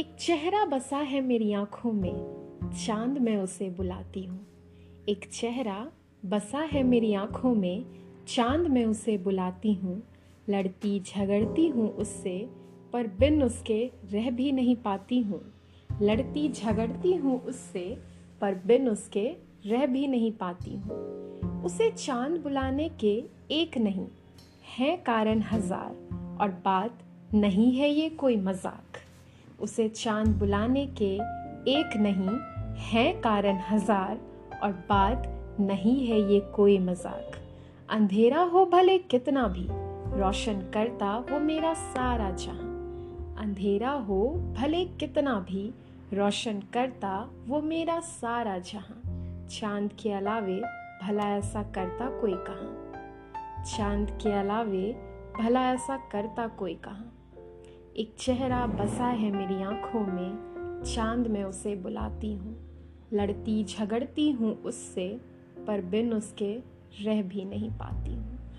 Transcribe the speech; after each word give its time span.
एक 0.00 0.16
चेहरा 0.20 0.64
बसा 0.64 0.96
है 0.96 1.20
मेरी 1.20 1.52
आँखों 1.52 1.92
में, 1.92 2.12
चाँद 2.86 3.18
मैं 3.18 3.36
उसे 3.36 3.70
बुलाती 3.70 4.24
हूँ। 4.24 4.46
एक 5.08 5.28
चेहरा 5.32 5.90
बसा 6.24 6.58
है 6.58 6.82
मेरी 6.82 7.14
आँखों 7.14 7.54
में, 7.54 7.84
चाँद 8.28 8.60
मैं 8.60 8.84
उसे 8.84 9.18
बुलाती 9.18 9.72
हूँ। 9.72 10.02
लड़ती 10.48 11.00
झगड़ती 11.00 11.68
हूँ 11.68 11.88
उससे, 11.88 12.48
पर 12.92 13.06
बिन 13.06 13.42
उसके 13.42 13.90
रह 14.12 14.30
भी 14.30 14.52
नहीं 14.52 14.76
पाती 14.76 15.20
हूँ। 15.20 15.54
लड़ती 16.02 16.48
झगड़ती 16.52 17.14
हूँ 17.14 17.40
उससे, 17.40 17.98
पर 18.40 18.54
बिन 18.54 18.88
उसके 18.88 19.36
रह 19.66 19.86
भी 19.86 20.06
नहीं 20.06 20.32
पाती 20.32 20.76
हूँ। 20.76 20.98
उसे 21.64 21.90
चाँद 21.90 22.40
बुलाने 22.40 22.88
के 22.88 23.24
एक 23.50 23.78
नहीं, 23.78 24.08
है 24.78 24.96
कारण 24.96 25.42
हज़ार, 25.42 25.92
और 26.40 26.50
बात 26.50 26.98
नहीं 27.34 27.72
है 27.72 27.90
ये 27.90 28.08
कोई 28.10 28.36
मज़ाक। 28.36 28.99
उसे 29.60 29.88
चाँद 29.88 30.28
बुलाने 30.28 30.86
के 31.02 31.14
एक 31.70 31.96
नहीं, 31.96 32.38
है 32.82 33.12
कारण 33.20 33.58
हज़ार, 33.70 34.18
और 34.62 34.72
बात 34.88 35.22
नहीं 35.60 36.06
है 36.06 36.20
ये 36.32 36.40
कोई 36.54 36.78
मज़ाक। 36.78 37.36
अंधेरा 37.88 38.40
हो 38.42 38.64
भले 38.66 38.98
कितना 38.98 39.46
भी, 39.48 39.66
रोशन 40.20 40.60
करता 40.74 41.16
वो 41.30 41.38
मेरा 41.40 41.74
सारा 41.74 42.30
जहाँ। 42.30 42.68
अंधेरा 43.38 43.90
हो 43.90 44.28
भले 44.58 44.84
कितना 44.84 45.34
भी, 45.40 45.72
रोशन 46.14 46.62
करता 46.72 47.30
वो 47.46 47.60
मेरा 47.62 48.00
सारा 48.00 48.58
जहाँ। 48.58 49.02
चाँद 49.50 49.92
के 49.92 50.12
अलावे 50.12 50.60
भला 51.02 51.28
ऐसा 51.36 51.62
करता 51.62 52.08
कोई 52.20 52.34
कहाँ? 52.48 53.64
चाँद 53.66 54.10
के 54.22 54.32
अलावे 54.32 54.92
भला 55.40 55.70
ऐसा 55.72 55.96
करता 56.12 56.46
कोई 56.48 56.74
कहाँ? 56.74 57.12
एक 57.96 58.14
चेहरा 58.18 58.66
बसा 58.66 59.06
है 59.06 59.30
मेरी 59.30 59.62
आँखों 59.62 60.00
में, 60.00 60.82
चाँद 60.94 61.26
में 61.26 61.44
उसे 61.44 61.76
बुलाती 61.76 62.32
हूँ। 62.32 62.56
लड़ती 63.12 63.64
झगड़ती 63.64 64.30
हूँ 64.30 64.62
उससे, 64.62 65.20
पर 65.66 65.80
बिन 65.80 66.12
उसके 66.12 66.58
रह 67.04 67.22
भी 67.22 67.44
नहीं 67.44 67.70
पाती 67.70 68.14
हूँ। 68.14 68.49